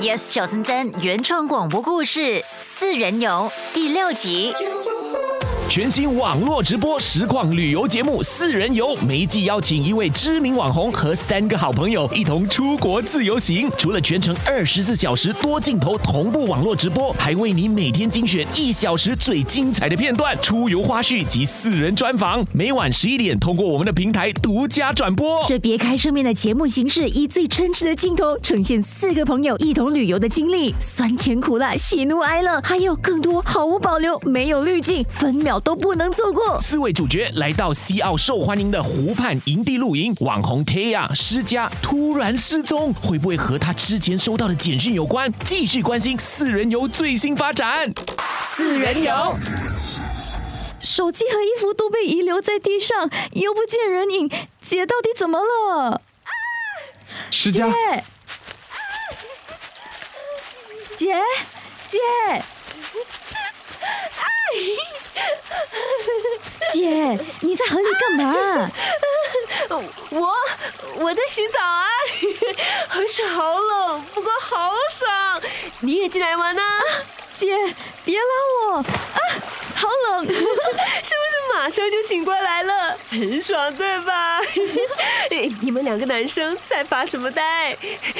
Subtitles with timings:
[0.00, 2.20] Yes 小森森原创广播故事
[2.58, 4.50] 《四人游》第六集。
[5.70, 13.70] 全新网络直播实况旅游节目《四人游》，每季邀请一位知名网红和三个好朋友一同出国自由行。
[13.78, 22.44] 除了全程二十四小时多镜头同步网络直播，还为你每天精选一小时最精彩的片段、出游花絮及四人专访。
[22.52, 25.40] 每晚十一点，通过我们的平台独家转播。
[25.46, 36.60] 这别开生面的节目形式，以最真实的镜头呈现四个朋友一同旅游的经历，酸甜苦辣、喜怒哀乐，还有更多毫无保留、没有滤镜，分秒都不能错过。
[36.60, 45.32] 四位主角来到西澳受欢迎的湖畔营地露营，网红 Tia 施佳突然失踪，会不会和他之前收到的简讯有关？
[45.44, 47.92] 继续关心四人游最新发展。
[48.42, 49.36] 四人游，
[50.80, 54.30] 手机和衣服都被遗留在地上，又不见人影，
[54.62, 56.00] 姐到底怎么了？
[57.30, 57.66] 施佳，
[60.96, 61.20] 姐，
[61.88, 61.98] 姐，
[66.72, 68.70] 姐，你在河里干嘛？
[70.10, 70.34] 我
[70.96, 71.86] 我在洗澡啊，
[72.88, 75.42] 河水好冷，不过好爽。
[75.80, 76.62] 你也进来玩呐、
[77.38, 77.56] 姐，
[78.04, 78.24] 别拉
[78.68, 78.76] 我！
[78.78, 78.84] 啊，
[79.74, 80.26] 好冷！
[80.28, 82.96] 是不是马上就醒过来了？
[83.10, 84.40] 很爽，对吧？
[85.62, 87.76] 你们两个男生在发什么呆？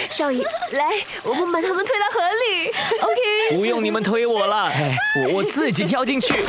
[0.08, 2.68] 少爷，来，我们把他们推到河里。
[3.00, 3.56] OK。
[3.56, 6.32] 不用你们推我了，哎，我我自己跳进去。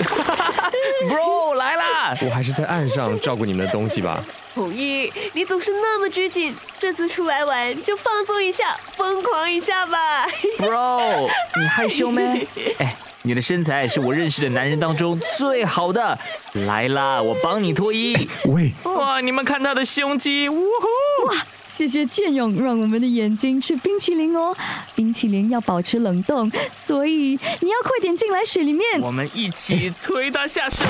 [1.09, 2.17] Bro 来啦！
[2.21, 4.23] 我还是在岸上照顾你们的东西吧。
[4.53, 10.27] 弘毅，你总是那么拘谨，这次出来玩就放松一下，疯狂一下吧。
[10.57, 12.45] Bro， 你害羞没？
[12.79, 16.17] 哎，你的身材是我认识的男人当中最好的。
[16.53, 18.27] 来啦，我帮你脱衣。
[18.45, 21.35] 喂，哇，你们看他的胸肌，呜呼！
[21.69, 24.53] 谢谢建勇，让我们的眼睛吃冰淇淋哦。
[24.93, 28.99] 冰淇淋要保持冷冻，所以你要快点进来水里面。
[28.99, 30.85] 我们一起推他下水。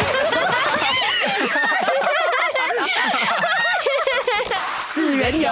[4.80, 5.52] 四人游，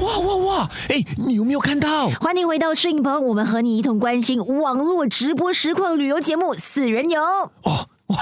[0.00, 0.68] 哇哇哇！
[0.88, 2.08] 哎，你有没有看到？
[2.20, 7.20] 欢迎回到摄影棚，我们和你一同关心网络直播实况旅游节目《四人游》。
[7.62, 8.18] 哦，哇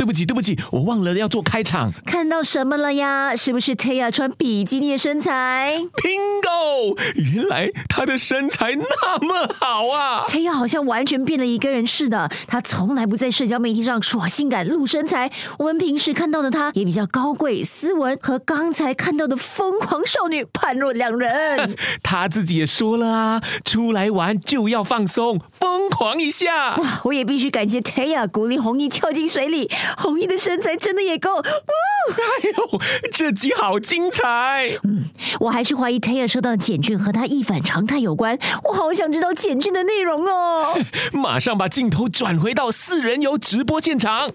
[0.00, 1.92] 对不起对不起，我忘了要做开场。
[2.06, 3.36] 看到什么了呀？
[3.36, 6.98] 是不是 Taya 穿比基尼的身材 Bingo！
[7.16, 15.30] 原来她的身材那么好啊！！Taya 好像完全变了一个人似的，她从来不在社交媒体上耍性感露身材。
[15.58, 21.76] 我们平时看到的她也比较高贵斯文，和刚才看到的疯狂少女判若两人。
[22.02, 26.76] 她自己也说了啊，出来玩就要放松，疯狂一下。
[26.76, 31.38] 哇，我也必须感谢 Taya 鼓励红衣跳进水里，红衣的身材真的也够。
[31.38, 32.80] 呜哎呦，
[33.12, 34.78] 这集好精彩！
[34.84, 35.04] 嗯
[35.38, 40.76] 我还是怀疑 Taya 收到的简讯和他一反常态有关，我好想知道简讯的内容哦。
[41.12, 44.30] 马上把镜头转回到四人游直播现场。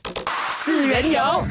[0.49, 1.43] 四人游，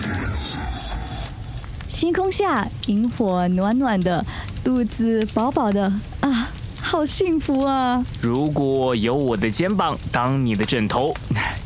[1.88, 4.24] 星空下，萤火暖暖的，
[4.64, 6.48] 肚子饱饱的啊，
[6.80, 8.02] 好幸福啊！
[8.22, 11.12] 如果有我的肩膀当你的枕头，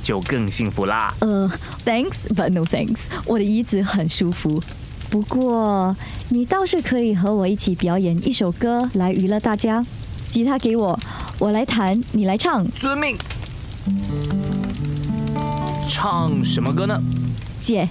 [0.03, 1.13] 就更幸福啦。
[1.21, 1.51] 呃
[1.85, 4.63] ，thanks but no thanks，我的椅子很舒服。
[5.11, 5.97] 不过
[6.29, 9.85] 你倒是可以和我一起表演一首歌来娱乐大家。
[10.31, 10.99] 吉他给我，
[11.39, 12.63] 我来弹，你来唱。
[12.73, 13.17] 遵命。
[15.89, 17.03] 唱什么歌呢？
[17.63, 17.89] 姐，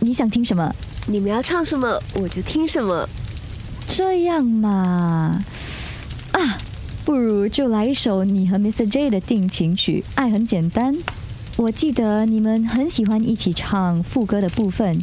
[0.00, 0.70] 你想听什么？
[1.06, 3.08] 你们要唱什么，我就听什么。
[3.88, 5.42] 这样嘛，
[6.32, 6.58] 啊，
[7.06, 8.86] 不如就来一首你和 Mr.
[8.86, 10.94] J 的定情曲《爱很简单》。
[11.58, 14.96] 我记得你们很喜欢一起唱副歌的部分，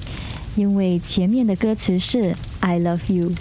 [0.56, 3.34] 因为前面的歌词是 I love you。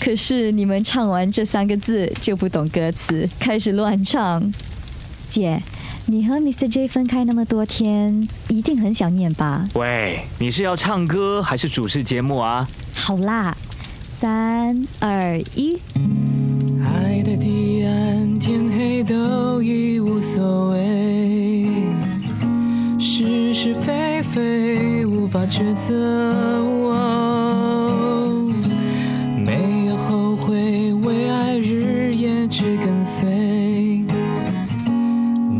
[0.00, 4.50] 可是你们唱完这三个字就不懂歌词，开始乱唱。
[5.28, 5.60] 姐，
[6.06, 6.66] 你和 Mr.
[6.66, 9.68] J 分开那么多天，一定很想念吧？
[9.74, 12.66] 喂，你是要唱歌还是主持节目啊？
[12.96, 13.54] 好啦，
[14.18, 15.78] 三二一。
[16.82, 21.21] 爱的彼岸，天黑都已无所谓，
[23.62, 25.94] 是是非非无法抉择。
[26.88, 28.52] 哦
[29.38, 34.04] 没有后悔，为爱日夜去跟随。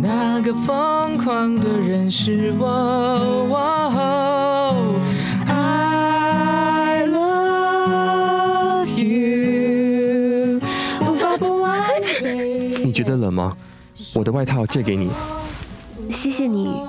[0.02, 2.66] 那个疯狂的人是我。
[3.54, 4.96] 哦
[5.46, 10.58] I love you，
[11.02, 12.84] 无法不爱你。
[12.84, 13.56] 你觉得冷吗？
[14.14, 15.08] 我的外套借给你。
[16.10, 16.82] 谢谢你。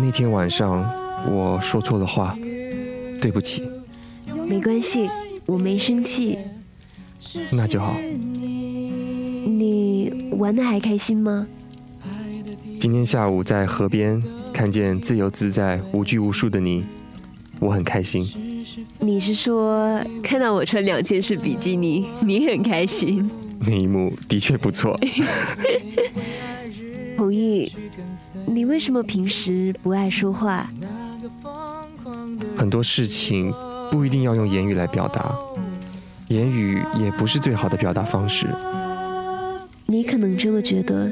[0.00, 0.84] 那天晚上
[1.30, 2.34] 我说错了话，
[3.20, 3.62] 对不起。
[4.46, 5.08] 没关系，
[5.46, 6.38] 我没生气。
[7.50, 7.96] 那就好。
[8.00, 11.46] 你玩的还开心吗？
[12.78, 14.22] 今天下午在河边
[14.52, 16.84] 看见自由自在、无拘无束的你，
[17.60, 18.26] 我很开心。
[19.00, 23.28] 你是说看到我穿两件式比基尼，你很开心？
[23.60, 24.98] 那一幕的确不错。
[27.18, 27.70] 弘毅，
[28.58, 30.68] 你为什么平时不爱说话？
[32.56, 33.54] 很多事情
[33.88, 35.32] 不一定要用言语来表达，
[36.26, 38.48] 言语也不是最好的表达方式。
[39.86, 41.08] 你可能这么觉得，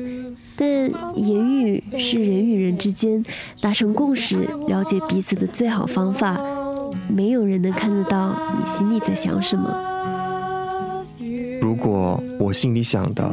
[0.56, 0.66] 但
[1.14, 3.24] 言语是人与人之间
[3.60, 6.36] 达成共识、了解彼此的最好方法。
[7.06, 9.72] 没有人能看得到你心里在想什么。
[11.60, 13.32] 如果我心里想的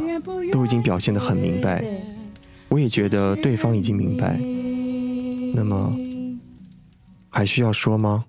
[0.52, 1.84] 都已经表现得很明白，
[2.74, 4.36] 我也觉得对方已经明白，
[5.54, 5.92] 那么
[7.30, 8.24] 还需要说吗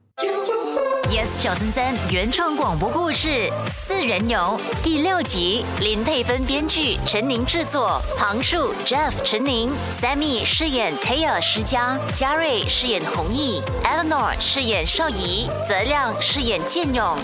[1.10, 3.28] ？Yes 九三三原创广播故事
[3.68, 4.38] 《四人游》
[4.84, 17.18] 第六集，林佩芬编剧，陈宁制作，庞树 Jeff 陈宁，Sammy 饰演 Taya 施佳，嘉瑞饰演弘毅，Eleanor 饰演邵怡，泽亮饰演建勇。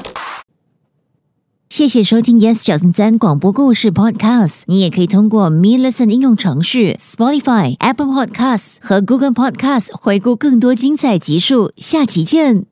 [1.81, 4.61] 谢谢收听 Yes 九三三广播故事 Podcast。
[4.67, 11.73] 你也可以通过 Me Listen 应用程序、Spotify、Apple Podcasts 和 Google Podcasts 回顾更多精彩集数。
[11.77, 12.67] 下期见。